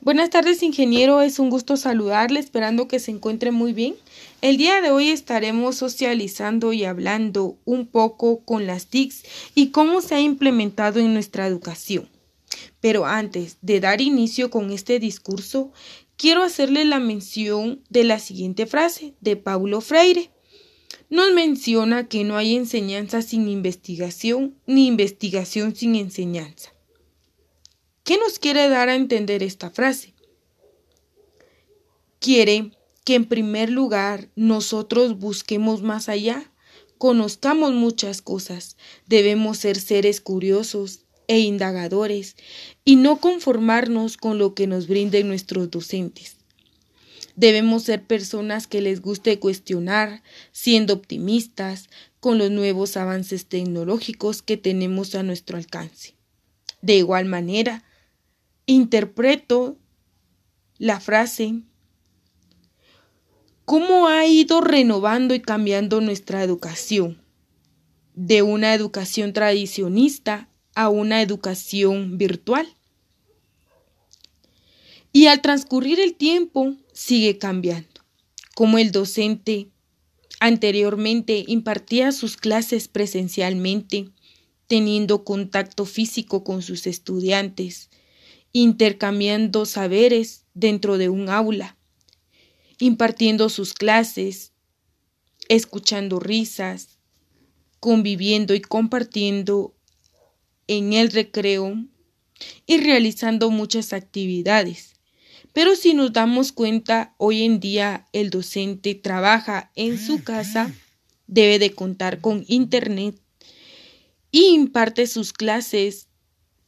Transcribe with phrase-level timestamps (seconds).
[0.00, 1.22] Buenas tardes, ingeniero.
[1.22, 3.96] Es un gusto saludarle, esperando que se encuentre muy bien.
[4.40, 9.24] El día de hoy estaremos socializando y hablando un poco con las TICs
[9.54, 12.08] y cómo se ha implementado en nuestra educación.
[12.80, 15.72] Pero antes de dar inicio con este discurso,
[16.16, 20.30] quiero hacerle la mención de la siguiente frase de Paulo Freire.
[21.08, 26.75] Nos menciona que no hay enseñanza sin investigación ni investigación sin enseñanza.
[28.06, 30.14] ¿Qué nos quiere dar a entender esta frase?
[32.20, 32.70] Quiere
[33.04, 36.52] que en primer lugar nosotros busquemos más allá,
[36.98, 38.76] conozcamos muchas cosas,
[39.08, 42.36] debemos ser seres curiosos e indagadores
[42.84, 46.36] y no conformarnos con lo que nos brinden nuestros docentes.
[47.34, 51.88] Debemos ser personas que les guste cuestionar, siendo optimistas
[52.20, 56.14] con los nuevos avances tecnológicos que tenemos a nuestro alcance.
[56.82, 57.82] De igual manera,
[58.66, 59.78] interpreto
[60.78, 61.62] la frase
[63.64, 67.20] cómo ha ido renovando y cambiando nuestra educación
[68.14, 72.66] de una educación tradicionista a una educación virtual.
[75.12, 78.02] Y al transcurrir el tiempo sigue cambiando,
[78.54, 79.68] como el docente
[80.40, 84.10] anteriormente impartía sus clases presencialmente,
[84.66, 87.88] teniendo contacto físico con sus estudiantes,
[88.52, 91.76] intercambiando saberes dentro de un aula,
[92.78, 94.52] impartiendo sus clases,
[95.48, 96.98] escuchando risas,
[97.80, 99.74] conviviendo y compartiendo
[100.66, 101.74] en el recreo
[102.66, 104.94] y realizando muchas actividades.
[105.52, 110.74] Pero si nos damos cuenta, hoy en día el docente trabaja en su casa,
[111.26, 113.18] debe de contar con internet
[114.30, 116.08] y imparte sus clases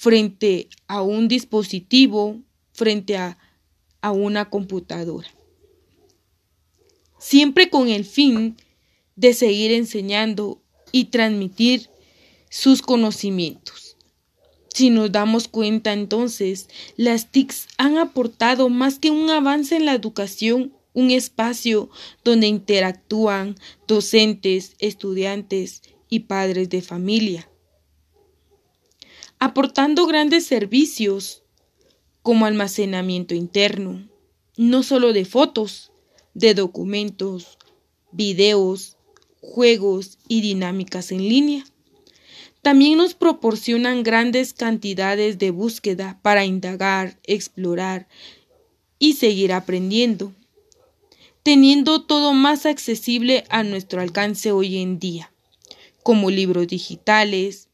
[0.00, 2.40] frente a un dispositivo,
[2.72, 3.36] frente a,
[4.00, 5.28] a una computadora.
[7.18, 8.56] Siempre con el fin
[9.14, 11.90] de seguir enseñando y transmitir
[12.48, 13.98] sus conocimientos.
[14.72, 19.92] Si nos damos cuenta entonces, las TICs han aportado más que un avance en la
[19.92, 21.90] educación, un espacio
[22.24, 23.54] donde interactúan
[23.86, 27.50] docentes, estudiantes y padres de familia
[29.38, 31.42] aportando grandes servicios
[32.22, 34.08] como almacenamiento interno,
[34.56, 35.90] no solo de fotos,
[36.34, 37.58] de documentos,
[38.12, 38.96] videos,
[39.40, 41.64] juegos y dinámicas en línea.
[42.62, 48.06] También nos proporcionan grandes cantidades de búsqueda para indagar, explorar
[48.98, 50.34] y seguir aprendiendo,
[51.42, 55.32] teniendo todo más accesible a nuestro alcance hoy en día,
[56.02, 57.69] como libros digitales,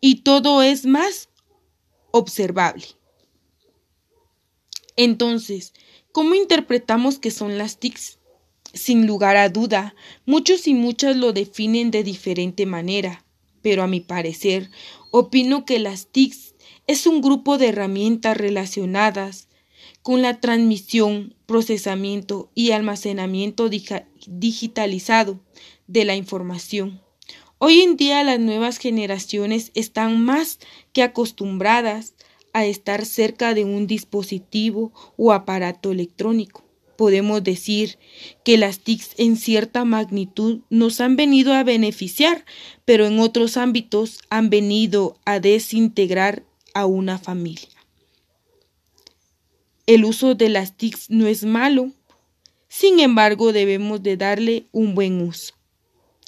[0.00, 1.28] y todo es más
[2.10, 2.84] observable.
[4.96, 5.72] Entonces,
[6.12, 8.18] ¿cómo interpretamos que son las TICs?
[8.72, 9.94] Sin lugar a duda,
[10.26, 13.24] muchos y muchas lo definen de diferente manera,
[13.62, 14.70] pero a mi parecer,
[15.10, 16.54] opino que las TICs
[16.86, 19.48] es un grupo de herramientas relacionadas
[20.02, 25.40] con la transmisión, procesamiento y almacenamiento digitalizado
[25.86, 27.00] de la información
[27.62, 30.60] Hoy en día las nuevas generaciones están más
[30.94, 32.14] que acostumbradas
[32.54, 36.64] a estar cerca de un dispositivo o aparato electrónico.
[36.96, 37.98] Podemos decir
[38.46, 42.46] que las TICs en cierta magnitud nos han venido a beneficiar,
[42.86, 47.68] pero en otros ámbitos han venido a desintegrar a una familia.
[49.84, 51.90] El uso de las TICs no es malo,
[52.68, 55.59] sin embargo debemos de darle un buen uso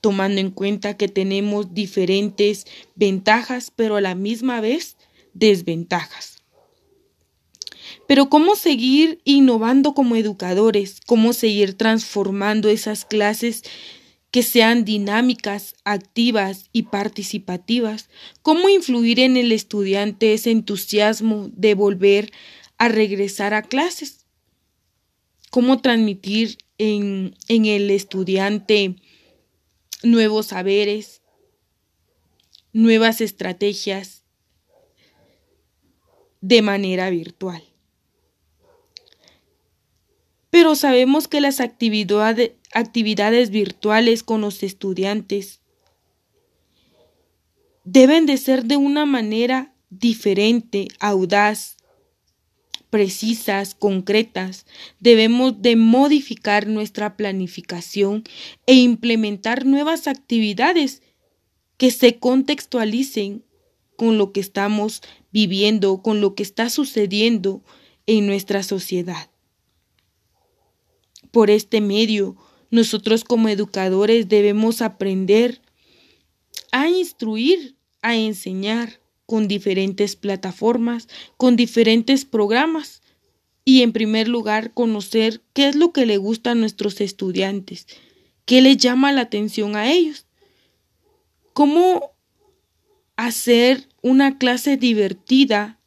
[0.00, 4.96] tomando en cuenta que tenemos diferentes ventajas, pero a la misma vez
[5.34, 6.38] desventajas.
[8.06, 11.00] Pero ¿cómo seguir innovando como educadores?
[11.06, 13.62] ¿Cómo seguir transformando esas clases
[14.30, 18.08] que sean dinámicas, activas y participativas?
[18.42, 22.30] ¿Cómo influir en el estudiante ese entusiasmo de volver
[22.78, 24.26] a regresar a clases?
[25.50, 28.96] ¿Cómo transmitir en, en el estudiante
[30.02, 31.22] nuevos saberes,
[32.72, 34.24] nuevas estrategias
[36.40, 37.62] de manera virtual.
[40.50, 45.60] Pero sabemos que las actividades virtuales con los estudiantes
[47.84, 51.77] deben de ser de una manera diferente, audaz,
[52.90, 54.66] precisas, concretas,
[55.00, 58.24] debemos de modificar nuestra planificación
[58.66, 61.02] e implementar nuevas actividades
[61.76, 63.44] que se contextualicen
[63.96, 65.02] con lo que estamos
[65.32, 67.62] viviendo, con lo que está sucediendo
[68.06, 69.30] en nuestra sociedad.
[71.30, 72.36] Por este medio,
[72.70, 75.60] nosotros como educadores debemos aprender
[76.72, 83.02] a instruir, a enseñar con diferentes plataformas, con diferentes programas
[83.62, 87.86] y en primer lugar conocer qué es lo que le gusta a nuestros estudiantes,
[88.46, 90.24] qué les llama la atención a ellos,
[91.52, 92.12] cómo
[93.16, 95.78] hacer una clase divertida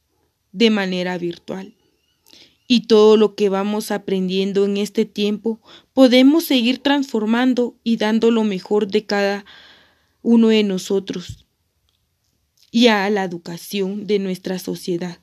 [0.51, 1.73] de manera virtual.
[2.67, 5.59] Y todo lo que vamos aprendiendo en este tiempo
[5.93, 9.45] podemos seguir transformando y dando lo mejor de cada
[10.21, 11.47] uno de nosotros
[12.71, 15.19] y a la educación de nuestra sociedad.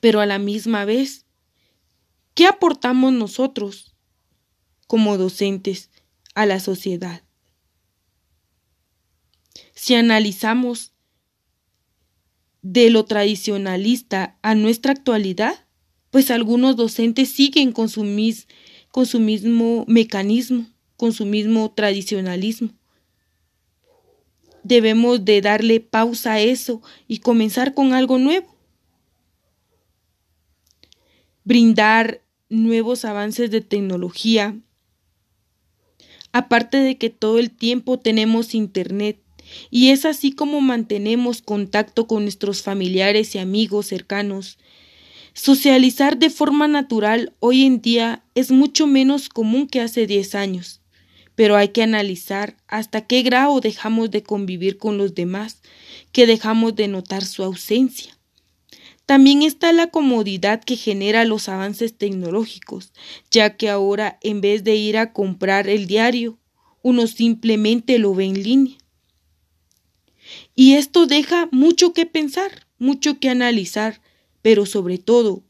[0.00, 1.24] Pero a la misma vez,
[2.34, 3.94] ¿qué aportamos nosotros
[4.88, 5.90] como docentes
[6.34, 7.22] a la sociedad?
[9.74, 10.92] Si analizamos
[12.62, 15.66] de lo tradicionalista a nuestra actualidad,
[16.10, 18.04] pues algunos docentes siguen con su,
[18.90, 20.66] con su mismo mecanismo,
[20.96, 22.74] con su mismo tradicionalismo
[24.66, 28.54] debemos de darle pausa a eso y comenzar con algo nuevo.
[31.44, 34.56] Brindar nuevos avances de tecnología.
[36.32, 39.20] Aparte de que todo el tiempo tenemos internet
[39.70, 44.58] y es así como mantenemos contacto con nuestros familiares y amigos cercanos.
[45.32, 50.80] Socializar de forma natural hoy en día es mucho menos común que hace 10 años
[51.36, 55.60] pero hay que analizar hasta qué grado dejamos de convivir con los demás,
[56.10, 58.18] que dejamos de notar su ausencia.
[59.04, 62.92] También está la comodidad que genera los avances tecnológicos,
[63.30, 66.38] ya que ahora en vez de ir a comprar el diario,
[66.82, 68.78] uno simplemente lo ve en línea.
[70.56, 74.00] Y esto deja mucho que pensar, mucho que analizar,
[74.42, 75.44] pero sobre todo,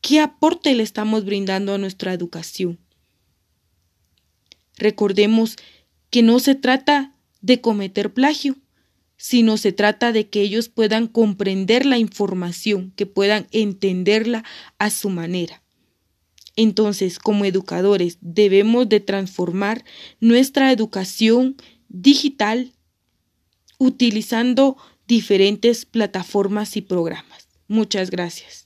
[0.00, 2.78] ¿qué aporte le estamos brindando a nuestra educación?
[4.80, 5.56] Recordemos
[6.08, 8.56] que no se trata de cometer plagio,
[9.16, 14.42] sino se trata de que ellos puedan comprender la información, que puedan entenderla
[14.78, 15.62] a su manera.
[16.56, 19.84] Entonces, como educadores, debemos de transformar
[20.18, 21.56] nuestra educación
[21.88, 22.72] digital
[23.78, 24.76] utilizando
[25.06, 27.48] diferentes plataformas y programas.
[27.68, 28.59] Muchas gracias.